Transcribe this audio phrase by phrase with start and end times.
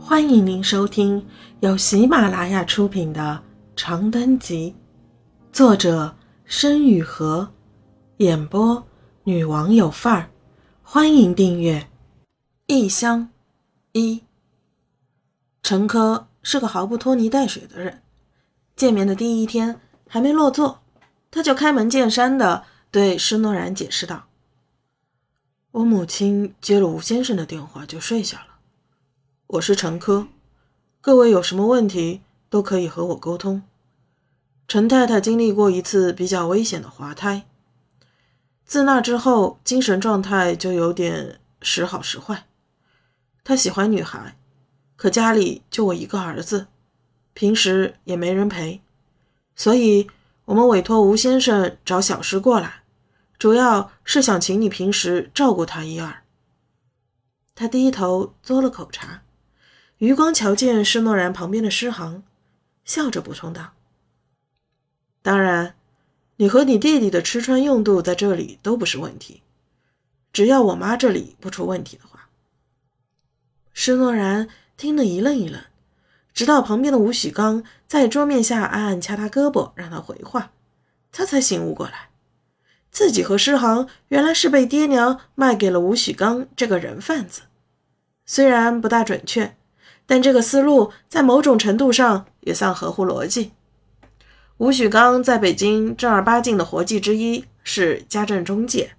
[0.00, 1.26] 欢迎您收听
[1.60, 3.42] 由喜马拉雅出品的
[3.76, 4.74] 《长灯集》，
[5.54, 7.48] 作者申雨禾，
[8.18, 8.86] 演播
[9.24, 10.30] 女王有范儿。
[10.82, 11.88] 欢迎订阅。
[12.66, 13.28] 异乡
[13.92, 14.22] 一，
[15.62, 18.02] 陈科是个毫不拖泥带水的人。
[18.76, 20.80] 见面的第一天还没落座，
[21.30, 24.26] 他就开门见山的对施诺然解释道
[25.72, 28.57] ：“我母亲接了吴先生的电话就睡下了。”
[29.52, 30.28] 我是陈科，
[31.00, 33.62] 各位有什么问题都可以和我沟通。
[34.66, 37.46] 陈太太经历过一次比较危险的滑胎，
[38.66, 42.46] 自那之后精神状态就有点时好时坏。
[43.42, 44.36] 她喜欢女孩，
[44.96, 46.66] 可家里就我一个儿子，
[47.32, 48.82] 平时也没人陪，
[49.56, 50.10] 所以
[50.44, 52.82] 我们委托吴先生找小师过来，
[53.38, 56.22] 主要是想请你平时照顾他一二。
[57.54, 59.22] 他低头嘬了口茶。
[59.98, 62.22] 余光瞧见施诺然旁边的诗航，
[62.84, 63.72] 笑着补充道
[65.22, 65.74] ：“当然，
[66.36, 69.42] 你和你弟弟的吃穿用度在这里都不是问题，
[70.32, 72.28] 只要我妈这里不出问题的话。”
[73.74, 75.60] 施诺然听了一愣一愣，
[76.32, 80.52] 直到旁边的吴许刚在桌面下暗暗掐他胳膊让他回话，
[81.10, 82.10] 他才醒悟过来，
[82.92, 87.42] 自己和诗航原来是被爹娘卖给了吴许刚这个人贩子，
[88.24, 89.56] 虽然不大准确。
[90.08, 93.52] 但这个思路在某种程度上也算合乎逻辑。
[94.56, 98.96] 吴许刚在北京正儿八经的活计之一是家政中介，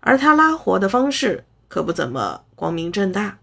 [0.00, 3.38] 而他拉活的方式可不怎么光明正大，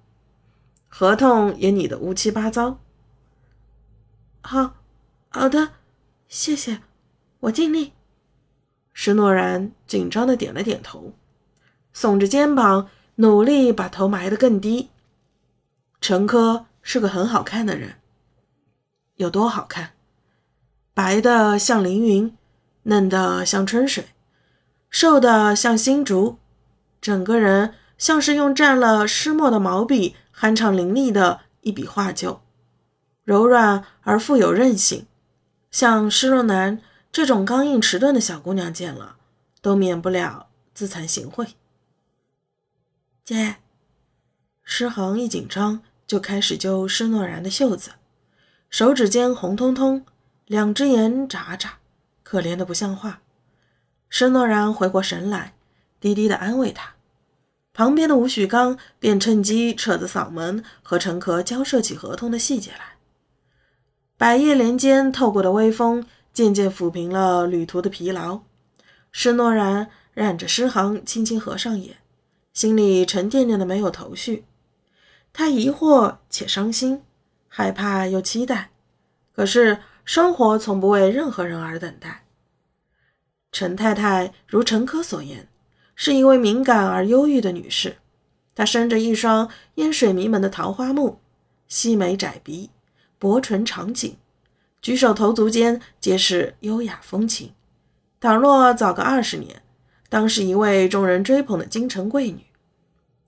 [0.88, 2.78] 合同也拟得乌七八糟。
[4.44, 4.76] 好，
[5.30, 5.70] 好的，
[6.28, 6.82] 谢谢，
[7.40, 7.94] 我尽力。
[8.94, 11.14] 施诺然紧张的点了点头，
[11.96, 14.90] 耸着肩膀，努力把头埋得更低。
[16.00, 16.68] 陈科。
[16.82, 17.96] 是个很好看的人，
[19.16, 19.94] 有多好看？
[20.94, 22.38] 白的像凌云，
[22.84, 24.10] 嫩的像春水，
[24.89, 26.38] 瘦的像新竹，
[27.00, 32.42] 整个人像是用蘸了湿墨的毛笔酣畅淋漓的一笔画就，
[33.23, 35.08] 柔软而富有韧性。
[35.70, 39.16] 像施若楠这种刚硬迟钝的小姑娘见了，
[39.61, 41.52] 都免不了自惭形秽。
[43.23, 43.58] 姐，
[44.64, 45.82] 诗恒一紧张。
[46.11, 47.92] 就开始揪施诺然的袖子，
[48.70, 50.05] 手指尖红彤彤，
[50.45, 51.76] 两只眼眨眨，
[52.22, 53.22] 可怜的不像话。
[54.10, 55.54] 施诺然回过神来，
[56.02, 56.95] 低低的安慰他。
[57.72, 62.98] 旁边的吴许刚便趁机扯着嗓门和陈壳交涉起合同的细节来。
[64.17, 68.42] 百叶帘间透过的微风渐渐抚平了旅途的疲劳。
[69.14, 71.95] 施诺然染着诗行轻轻合上眼，
[72.52, 74.43] 心里沉甸甸的没有头绪。
[75.33, 77.03] 他疑惑且伤心，
[77.47, 78.71] 害怕又期待。
[79.33, 82.25] 可是生活从不为任何人而等待。
[83.52, 85.47] 陈太太如陈科所言，
[85.95, 87.97] 是一位敏感而忧郁的女士。
[88.53, 91.19] 她生着一双烟水迷蒙的桃花目，
[91.67, 92.69] 细眉窄鼻，
[93.17, 94.17] 薄唇长颈，
[94.81, 97.53] 举手投足间皆是优雅风情。
[98.19, 99.61] 倘若早个二十年，
[100.09, 102.45] 当是一位众人追捧的京城贵女。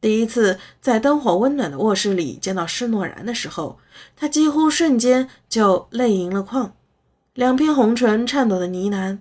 [0.04, 3.80] 第一次在灯火温暖的卧室里见到施诺然的时候，
[4.18, 6.76] 他几乎瞬间就泪盈了眶，
[7.34, 9.20] 两片红唇颤抖的呢喃：“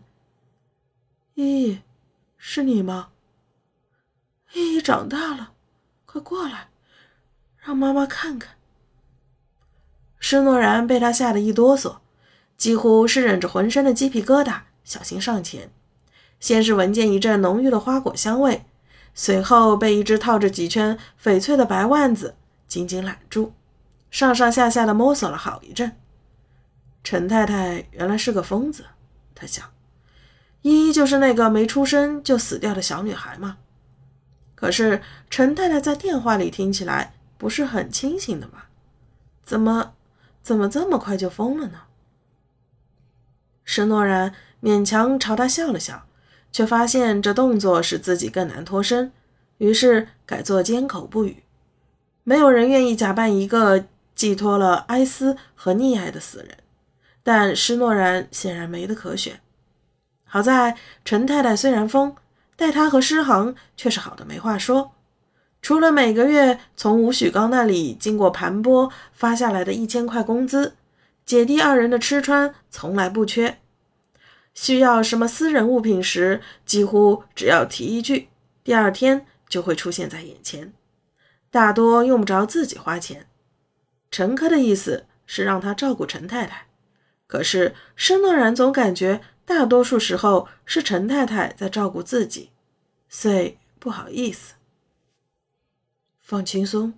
[1.35, 1.81] 依依，
[2.37, 3.11] 是你吗？
[4.55, 5.53] 依依长大了，
[6.05, 6.71] 快过来，
[7.59, 8.57] 让妈妈看看。”
[10.19, 11.99] 施诺然被他吓得一哆嗦，
[12.57, 15.71] 几乎是忍着浑身的鸡皮疙瘩，小心上前，
[16.41, 18.65] 先是闻见一阵浓郁的花果香味。
[19.15, 22.35] 随后被一只套着几圈翡翠的白腕子
[22.67, 23.53] 紧紧揽住，
[24.11, 25.97] 上上下下的摸索了好一阵。
[27.05, 28.87] 陈太太原来是个疯子，
[29.35, 29.71] 他想，
[30.63, 33.59] 依依就是那个没出生就死掉的小女孩吗？
[34.55, 38.65] 可是陈太太在电话里听起来不是很清醒的吗？
[39.45, 39.95] 怎么，
[40.43, 41.81] 怎么这么快就疯了呢？
[43.65, 44.33] 施诺然
[44.63, 46.07] 勉强朝他笑了笑。
[46.53, 49.11] 却发现这动作使自己更难脱身，
[49.59, 51.43] 于是改作缄口不语。
[52.23, 56.59] 没有人愿意假扮一个寄托了哀思和溺爱的死人，
[57.25, 59.41] 但施诺然显然没得可选。
[60.25, 62.15] 好在陈太太虽然疯，
[62.55, 64.93] 待他和施航却是好的没话说。
[65.61, 70.75] 除了每个月从吴许刚那里经过盘剥发下来的一千块工资，
[71.25, 73.59] 姐弟二人的吃穿从来不缺。
[74.55, 78.29] 需要什么私人物品时，几乎只要提一句，
[78.63, 80.73] 第二天就会出现在眼前。
[81.51, 83.29] 大多用不着自己花钱。
[84.11, 86.67] 陈科的意思是让他照顾陈太太，
[87.27, 92.51] 可是施诺然总感觉大多数时候是陈太太在照顾自己，
[93.09, 94.55] 遂不好意思。
[96.21, 96.95] 放轻松。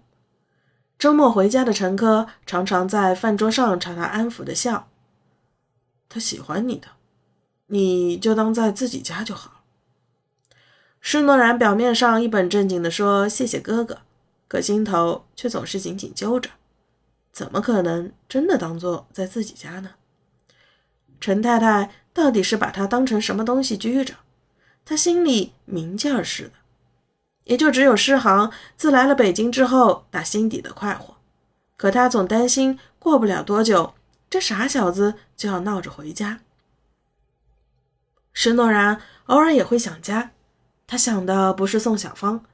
[0.98, 4.88] 周末回家的陈科常常在饭桌上朝他安抚的笑。
[6.08, 6.88] 他喜欢你的，
[7.66, 9.62] 你就当在自己家就好。
[11.00, 13.98] 施诺然表面上一本正经地说：“谢谢哥哥”，
[14.48, 16.50] 可心头却总是紧紧揪着。
[17.32, 19.90] 怎么可能真的当做在自己家呢？
[21.20, 24.14] 陈太太到底是把他当成什么东西拘着？
[24.84, 26.52] 他心里明镜儿似的。
[27.44, 31.16] 也就只有诗航自来了北京之后，打心底的快活。
[31.76, 33.92] 可他总担心过不了多久，
[34.30, 36.40] 这傻小子就要闹着回家。
[38.34, 40.32] 施诺然偶尔也会想家，
[40.86, 42.44] 他想的不是宋小芳，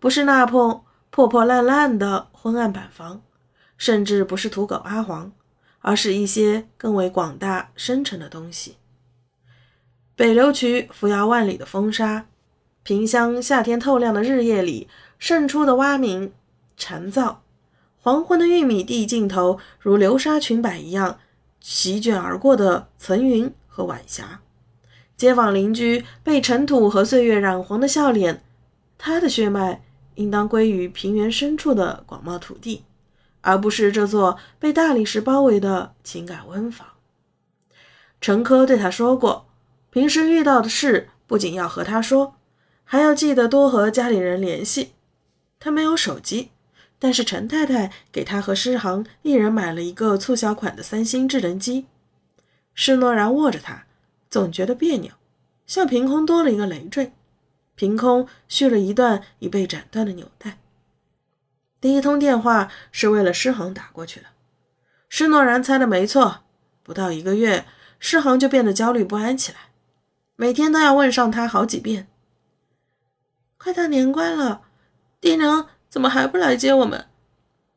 [0.00, 3.22] 不是那破破破烂烂的昏暗板房，
[3.78, 5.30] 甚至不是土狗阿黄，
[5.80, 8.78] 而是一些更为广大深沉的东西。
[10.16, 12.26] 北流渠扶摇万里的风沙。
[12.82, 16.32] 萍乡夏天透亮的日夜里渗出的蛙鸣、
[16.76, 17.38] 蝉噪，
[17.98, 21.18] 黄昏的玉米地尽头如流沙裙摆一样
[21.60, 24.40] 席卷而过的层云和晚霞，
[25.16, 28.42] 街坊邻居被尘土和岁月染红的笑脸，
[28.98, 29.82] 他的血脉
[30.16, 32.84] 应当归于平原深处的广袤土地，
[33.40, 36.86] 而不是这座被大理石包围的情感温房。
[38.20, 39.46] 陈科对他说过，
[39.90, 42.34] 平时遇到的事不仅要和他说。
[42.88, 44.92] 还要记得多和家里人联系。
[45.58, 46.50] 他没有手机，
[47.00, 51.86] 但是陈太太给他和诗航一人买了一个促销款的三星智能机。
[52.74, 53.86] 施诺然握着它，
[54.28, 55.12] 总觉得别扭，
[55.66, 57.12] 像凭空多了一个累赘，
[57.74, 60.58] 凭空续了一段已被斩断的纽带。
[61.80, 64.26] 第一通电话是为了诗航打过去的。
[65.08, 66.40] 施诺然猜的没错，
[66.82, 67.66] 不到一个月，
[68.00, 69.58] 诗航就变得焦虑不安起来，
[70.34, 72.08] 每天都要问上他好几遍。
[73.56, 74.62] 快到年关了，
[75.20, 77.06] 爹娘怎么还不来接我们？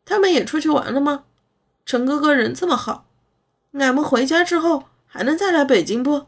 [0.05, 1.25] 他们也出去玩了吗？
[1.85, 3.05] 陈哥哥人这么好，
[3.73, 6.27] 俺们回家之后还能再来北京不？